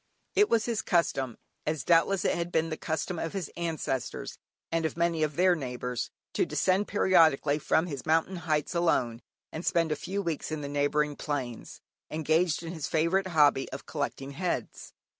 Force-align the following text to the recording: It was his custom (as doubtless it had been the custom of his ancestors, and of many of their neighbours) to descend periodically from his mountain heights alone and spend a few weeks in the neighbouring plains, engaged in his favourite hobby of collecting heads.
It 0.33 0.49
was 0.49 0.65
his 0.65 0.81
custom 0.81 1.37
(as 1.67 1.83
doubtless 1.83 2.25
it 2.25 2.33
had 2.33 2.51
been 2.51 2.71
the 2.71 2.75
custom 2.75 3.19
of 3.19 3.33
his 3.33 3.51
ancestors, 3.55 4.39
and 4.71 4.83
of 4.83 4.97
many 4.97 5.21
of 5.21 5.35
their 5.35 5.53
neighbours) 5.53 6.09
to 6.33 6.43
descend 6.43 6.87
periodically 6.87 7.59
from 7.59 7.85
his 7.85 8.03
mountain 8.03 8.37
heights 8.37 8.73
alone 8.73 9.21
and 9.51 9.63
spend 9.63 9.91
a 9.91 9.95
few 9.95 10.23
weeks 10.23 10.51
in 10.51 10.61
the 10.61 10.67
neighbouring 10.67 11.15
plains, 11.15 11.81
engaged 12.09 12.63
in 12.63 12.73
his 12.73 12.87
favourite 12.87 13.27
hobby 13.27 13.69
of 13.71 13.85
collecting 13.85 14.31
heads. 14.31 14.93